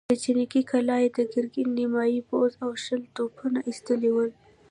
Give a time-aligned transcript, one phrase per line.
[0.09, 4.31] له جنګي کلا يې د ګرګين نيمايي پوځ او شل توپونه ايستلي ول.